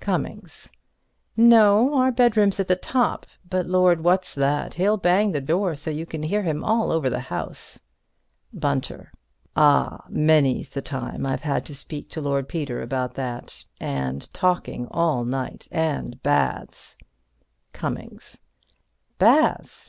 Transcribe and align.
Cummings: 0.00 0.68
No; 1.36 1.94
our 1.96 2.10
bedroom's 2.10 2.58
at 2.58 2.66
the 2.66 2.74
top. 2.74 3.24
But, 3.48 3.66
Lord! 3.66 4.02
what's 4.02 4.34
that? 4.34 4.74
He'll 4.74 4.96
bang 4.96 5.30
the 5.30 5.40
door 5.40 5.76
so 5.76 5.92
you 5.92 6.04
can 6.04 6.24
hear 6.24 6.42
him 6.42 6.64
all 6.64 6.90
over 6.90 7.08
the 7.08 7.20
house. 7.20 7.80
Bunter: 8.52 9.12
Ah, 9.54 10.04
many's 10.08 10.70
the 10.70 10.82
time 10.82 11.24
I've 11.24 11.42
had 11.42 11.64
to 11.66 11.74
speak 11.76 12.10
to 12.10 12.20
Lord 12.20 12.48
Peter 12.48 12.82
about 12.82 13.14
that. 13.14 13.64
And 13.80 14.28
talking 14.34 14.88
all 14.90 15.24
night. 15.24 15.68
And 15.70 16.20
baths. 16.20 16.96
Cummings: 17.72 18.38
Baths? 19.18 19.84